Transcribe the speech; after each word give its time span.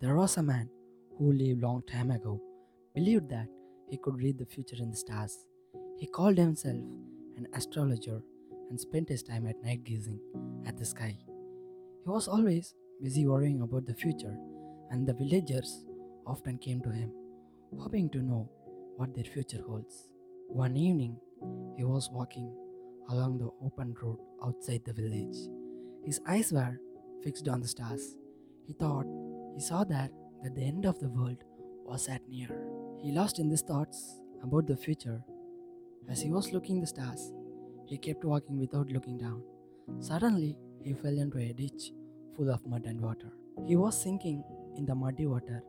There 0.00 0.16
was 0.16 0.38
a 0.38 0.42
man 0.42 0.70
who 1.18 1.30
lived 1.30 1.60
long 1.60 1.82
time 1.82 2.10
ago, 2.10 2.40
believed 2.94 3.28
that 3.28 3.48
he 3.90 3.98
could 3.98 4.16
read 4.16 4.38
the 4.38 4.46
future 4.46 4.76
in 4.78 4.90
the 4.90 4.96
stars. 4.96 5.44
He 5.98 6.06
called 6.06 6.38
himself 6.38 6.82
an 7.36 7.46
astrologer 7.52 8.22
and 8.70 8.80
spent 8.80 9.10
his 9.10 9.22
time 9.22 9.46
at 9.46 9.62
night 9.62 9.84
gazing 9.84 10.18
at 10.64 10.78
the 10.78 10.86
sky. 10.86 11.18
He 12.02 12.08
was 12.08 12.28
always 12.28 12.72
busy 13.02 13.26
worrying 13.26 13.60
about 13.60 13.84
the 13.84 13.92
future, 13.94 14.34
and 14.90 15.06
the 15.06 15.12
villagers 15.12 15.84
often 16.26 16.56
came 16.56 16.80
to 16.80 16.90
him, 16.90 17.12
hoping 17.78 18.08
to 18.10 18.22
know 18.22 18.48
what 18.96 19.14
their 19.14 19.24
future 19.24 19.62
holds. 19.66 20.08
One 20.48 20.78
evening, 20.78 21.18
he 21.76 21.84
was 21.84 22.08
walking 22.10 22.50
along 23.10 23.36
the 23.36 23.50
open 23.62 23.94
road 24.02 24.16
outside 24.42 24.80
the 24.86 24.94
village. 24.94 25.36
His 26.06 26.22
eyes 26.26 26.52
were 26.54 26.80
fixed 27.22 27.48
on 27.48 27.60
the 27.60 27.68
stars. 27.68 28.16
He 28.66 28.72
thought 28.72 29.04
he 29.54 29.60
saw 29.60 29.84
that, 29.84 30.10
that 30.42 30.54
the 30.54 30.62
end 30.62 30.86
of 30.86 30.98
the 30.98 31.08
world 31.08 31.44
was 31.84 32.08
at 32.08 32.26
near. 32.28 32.48
He 33.02 33.12
lost 33.12 33.38
in 33.38 33.50
his 33.50 33.62
thoughts 33.62 34.20
about 34.42 34.66
the 34.66 34.76
future. 34.76 35.22
As 36.08 36.20
he 36.20 36.30
was 36.30 36.52
looking 36.52 36.80
the 36.80 36.86
stars, 36.86 37.32
he 37.86 37.98
kept 37.98 38.24
walking 38.24 38.58
without 38.58 38.88
looking 38.88 39.18
down. 39.18 39.42
Suddenly, 39.98 40.56
he 40.82 40.94
fell 40.94 41.18
into 41.18 41.38
a 41.38 41.52
ditch 41.52 41.92
full 42.36 42.50
of 42.50 42.66
mud 42.66 42.84
and 42.86 43.00
water. 43.00 43.32
He 43.66 43.76
was 43.76 44.00
sinking 44.00 44.42
in 44.76 44.86
the 44.86 44.94
muddy 44.94 45.26
water 45.26 45.62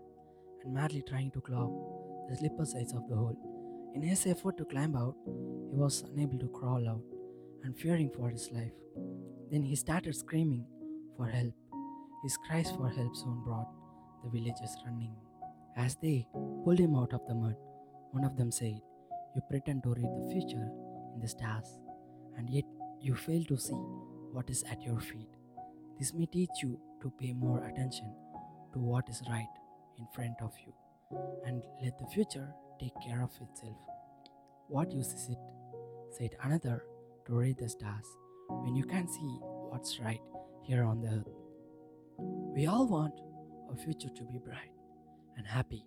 and 0.63 0.73
madly 0.73 1.03
trying 1.07 1.31
to 1.31 1.41
claw 1.41 1.69
the 2.29 2.35
slipper 2.37 2.65
sides 2.65 2.93
of 2.93 3.07
the 3.09 3.15
hole. 3.15 3.37
In 3.95 4.01
his 4.01 4.25
effort 4.25 4.57
to 4.57 4.65
climb 4.65 4.95
out, 4.95 5.15
he 5.71 5.77
was 5.77 6.03
unable 6.13 6.39
to 6.39 6.47
crawl 6.47 6.87
out 6.87 7.03
and 7.63 7.77
fearing 7.77 8.09
for 8.09 8.29
his 8.29 8.49
life. 8.51 8.71
Then 9.51 9.63
he 9.63 9.75
started 9.75 10.15
screaming 10.15 10.65
for 11.17 11.27
help. 11.27 11.53
His 12.23 12.37
cries 12.37 12.71
for 12.71 12.89
help 12.89 13.15
soon 13.15 13.41
brought 13.43 13.67
the 14.23 14.29
villagers 14.29 14.75
running. 14.85 15.15
As 15.77 15.95
they 15.95 16.27
pulled 16.63 16.79
him 16.79 16.95
out 16.95 17.13
of 17.13 17.25
the 17.27 17.35
mud, 17.35 17.55
one 18.11 18.25
of 18.25 18.37
them 18.37 18.51
said, 18.51 18.79
You 19.35 19.41
pretend 19.49 19.83
to 19.83 19.93
read 19.93 20.09
the 20.17 20.29
future 20.31 20.69
in 21.15 21.21
the 21.21 21.27
stars, 21.27 21.77
and 22.37 22.49
yet 22.49 22.65
you 22.99 23.15
fail 23.15 23.43
to 23.45 23.57
see 23.57 23.81
what 24.31 24.49
is 24.49 24.63
at 24.69 24.81
your 24.81 24.99
feet. 24.99 25.29
This 25.99 26.13
may 26.13 26.25
teach 26.25 26.49
you 26.61 26.79
to 27.01 27.11
pay 27.19 27.33
more 27.33 27.65
attention 27.65 28.13
to 28.73 28.79
what 28.79 29.07
is 29.09 29.21
right 29.29 29.53
in 29.97 30.07
front 30.13 30.35
of 30.41 30.53
you 30.65 30.73
and 31.45 31.63
let 31.83 31.97
the 31.97 32.07
future 32.07 32.49
take 32.79 32.93
care 33.05 33.21
of 33.21 33.31
itself. 33.41 33.77
What 34.67 34.91
use 34.91 35.13
is 35.13 35.29
it, 35.29 35.37
said 36.17 36.31
another, 36.43 36.83
to 37.27 37.33
read 37.33 37.57
the 37.57 37.69
stars 37.69 38.05
when 38.47 38.75
you 38.75 38.83
can 38.83 39.07
see 39.07 39.37
what's 39.69 39.99
right 39.99 40.21
here 40.63 40.83
on 40.83 41.01
the 41.01 41.09
earth? 41.09 41.41
We 42.55 42.67
all 42.67 42.87
want 42.87 43.13
our 43.71 43.77
future 43.77 44.09
to 44.09 44.23
be 44.23 44.37
bright 44.37 44.71
and 45.37 45.47
happy, 45.47 45.83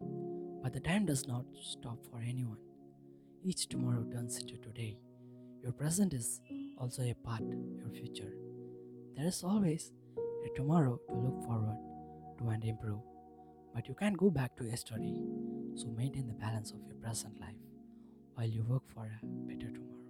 but 0.63 0.73
the 0.73 0.81
time 0.81 1.05
does 1.05 1.27
not 1.29 1.45
stop 1.61 1.99
for 2.11 2.21
anyone. 2.21 2.59
Each 3.45 3.69
tomorrow 3.69 4.05
turns 4.11 4.39
into 4.39 4.57
today. 4.57 4.99
Your 5.63 5.73
present 5.73 6.15
is 6.15 6.41
also 6.79 7.03
a 7.03 7.15
part 7.15 7.43
of 7.43 7.79
your 7.79 7.91
future. 7.93 8.33
There 9.17 9.27
is 9.27 9.43
always 9.45 9.93
a 10.17 10.57
tomorrow 10.57 10.99
to 11.09 11.15
look 11.15 11.45
forward 11.45 11.77
to 12.39 12.49
and 12.49 12.65
improve. 12.65 13.01
But 13.75 13.89
you 13.89 13.95
can't 13.95 14.17
go 14.17 14.31
back 14.31 14.57
to 14.57 14.65
yesterday, 14.65 15.21
so 15.75 15.89
maintain 15.89 16.27
the 16.27 16.35
balance 16.35 16.71
of 16.71 16.81
your 16.87 16.97
present 16.97 17.39
life 17.41 17.57
while 18.35 18.47
you 18.47 18.65
work 18.65 18.83
for 18.95 19.05
a 19.05 19.27
better 19.47 19.71
tomorrow. 19.71 20.04